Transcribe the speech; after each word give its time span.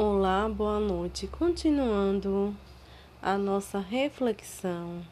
Olá, 0.00 0.48
boa 0.48 0.78
noite. 0.78 1.26
Continuando 1.26 2.54
a 3.20 3.36
nossa 3.36 3.80
reflexão 3.80 5.04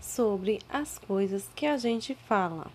sobre 0.00 0.58
as 0.68 0.98
coisas 0.98 1.48
que 1.54 1.64
a 1.64 1.76
gente 1.76 2.12
fala. 2.12 2.66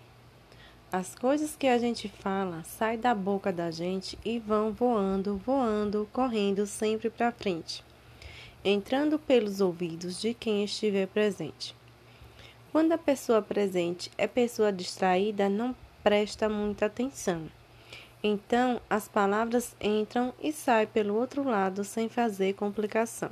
As 0.90 1.14
coisas 1.14 1.54
que 1.54 1.66
a 1.66 1.76
gente 1.76 2.08
fala 2.08 2.64
saem 2.64 2.98
da 2.98 3.14
boca 3.14 3.52
da 3.52 3.70
gente 3.70 4.18
e 4.24 4.38
vão 4.38 4.72
voando, 4.72 5.36
voando, 5.44 6.08
correndo 6.10 6.66
sempre 6.66 7.10
para 7.10 7.30
frente, 7.30 7.84
entrando 8.64 9.18
pelos 9.18 9.60
ouvidos 9.60 10.22
de 10.22 10.32
quem 10.32 10.64
estiver 10.64 11.06
presente. 11.06 11.76
Quando 12.72 12.92
a 12.92 12.98
pessoa 12.98 13.42
presente 13.42 14.10
é 14.16 14.26
pessoa 14.26 14.72
distraída, 14.72 15.50
não 15.50 15.76
presta 16.02 16.48
muita 16.48 16.86
atenção 16.86 17.46
então, 18.22 18.80
as 18.88 19.08
palavras 19.08 19.74
entram 19.80 20.32
e 20.40 20.52
saem 20.52 20.86
pelo 20.86 21.16
outro 21.16 21.42
lado 21.42 21.82
sem 21.82 22.08
fazer 22.08 22.52
complicação. 22.52 23.30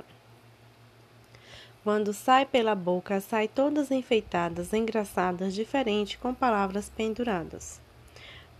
Quando 1.81 2.13
sai 2.13 2.45
pela 2.45 2.75
boca, 2.75 3.21
sai 3.21 3.47
todas 3.47 3.89
enfeitadas, 3.89 4.73
engraçadas, 4.73 5.55
diferente 5.55 6.17
com 6.17 6.33
palavras 6.33 6.89
penduradas. 6.89 7.79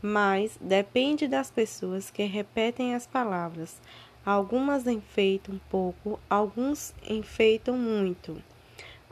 Mas 0.01 0.57
depende 0.59 1.27
das 1.27 1.51
pessoas 1.51 2.09
que 2.09 2.23
repetem 2.23 2.95
as 2.95 3.05
palavras. 3.05 3.79
Algumas 4.25 4.87
enfeitam 4.87 5.59
pouco, 5.69 6.19
alguns 6.29 6.95
enfeitam 7.07 7.77
muito. 7.77 8.41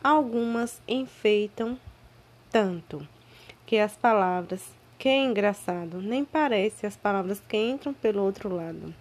Algumas 0.02 0.82
enfeitam 0.88 1.78
tanto 2.50 3.08
que 3.66 3.78
as 3.78 3.96
palavras 3.96 4.64
que 5.00 5.08
é 5.08 5.24
engraçado, 5.24 6.02
nem 6.02 6.26
parece 6.26 6.86
as 6.86 6.98
palavras 6.98 7.42
que 7.48 7.56
entram 7.56 7.94
pelo 7.94 8.22
outro 8.22 8.54
lado. 8.54 8.94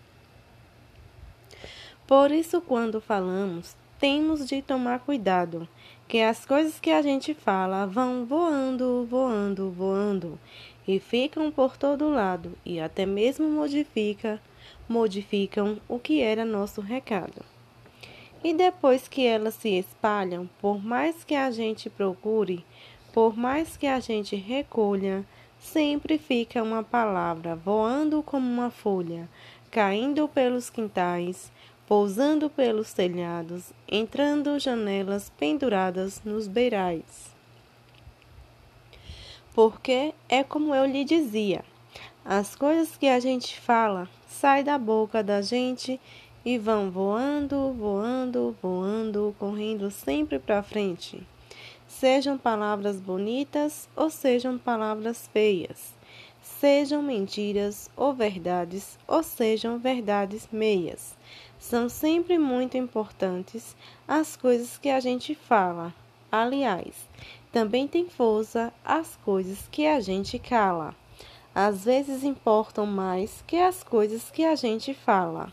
Por 2.07 2.31
isso, 2.31 2.61
quando 2.61 3.01
falamos, 3.01 3.77
temos 3.99 4.47
de 4.47 4.63
tomar 4.63 5.01
cuidado, 5.01 5.69
que 6.07 6.23
as 6.23 6.47
coisas 6.47 6.79
que 6.79 6.91
a 6.91 7.03
gente 7.03 7.35
fala 7.35 7.85
vão 7.85 8.25
voando, 8.25 9.07
voando, 9.11 9.71
voando 9.73 10.39
e 10.87 11.01
ficam 11.01 11.51
por 11.51 11.77
todo 11.77 12.09
lado 12.09 12.57
e 12.65 12.81
até 12.81 13.05
mesmo 13.05 13.51
modifica, 13.51 14.41
modificam 14.89 15.79
o 15.89 15.99
que 15.99 16.23
era 16.23 16.45
nosso 16.45 16.81
recado. 16.81 17.45
E 18.43 18.55
depois 18.55 19.09
que 19.09 19.27
elas 19.27 19.55
se 19.55 19.71
espalham, 19.71 20.49
por 20.61 20.83
mais 20.83 21.25
que 21.25 21.35
a 21.35 21.51
gente 21.51 21.91
procure, 21.91 22.65
por 23.13 23.37
mais 23.37 23.77
que 23.77 23.87
a 23.87 23.99
gente 23.99 24.37
recolha, 24.37 25.27
Sempre 25.61 26.19
fica 26.19 26.63
uma 26.63 26.83
palavra 26.83 27.55
voando 27.55 28.23
como 28.23 28.49
uma 28.49 28.71
folha, 28.71 29.29
caindo 29.71 30.29
pelos 30.29 30.71
quintais, 30.71 31.53
pousando 31.87 32.49
pelos 32.49 32.93
telhados, 32.93 33.73
entrando 33.87 34.59
janelas 34.59 35.31
penduradas 35.39 36.23
nos 36.25 36.47
beirais. 36.47 37.35
Porque 39.55 40.15
é 40.29 40.45
como 40.45 40.75
eu 40.75 40.87
lhe 40.87 41.05
dizia: 41.05 41.65
as 42.25 42.55
coisas 42.55 42.97
que 42.97 43.09
a 43.09 43.19
gente 43.19 43.61
fala 43.61 44.09
saem 44.29 44.65
da 44.65 44.79
boca 44.79 45.23
da 45.23 45.43
gente 45.43 46.01
e 46.45 46.57
vão 46.57 46.91
voando, 46.91 47.73
voando, 47.73 48.57
voando, 48.63 49.35
correndo 49.39 49.91
sempre 49.91 50.39
para 50.39 50.63
frente 50.63 51.27
sejam 51.89 52.37
palavras 52.37 53.01
bonitas 53.01 53.89
ou 53.97 54.11
sejam 54.11 54.59
palavras 54.59 55.27
feias, 55.33 55.95
sejam 56.41 57.03
mentiras 57.03 57.91
ou 57.97 58.13
verdades 58.13 58.99
ou 59.09 59.23
sejam 59.23 59.79
verdades 59.79 60.47
meias. 60.53 61.17
São 61.59 61.89
sempre 61.89 62.39
muito 62.39 62.77
importantes 62.77 63.75
as 64.07 64.37
coisas 64.37 64.79
que 64.79 64.91
a 64.91 65.01
gente 65.01 65.35
fala. 65.35 65.93
Aliás, 66.31 66.95
também 67.51 67.89
tem 67.89 68.09
força 68.09 68.73
as 68.85 69.17
coisas 69.25 69.67
que 69.73 69.87
a 69.87 69.99
gente 69.99 70.39
cala. 70.39 70.95
Às 71.55 71.87
vezes 71.87 72.23
importam 72.23 72.87
mais 72.87 73.43
que 73.47 73.57
as 73.57 73.83
coisas 73.83 74.31
que 74.31 74.45
a 74.45 74.55
gente 74.55 74.93
fala. 74.95 75.53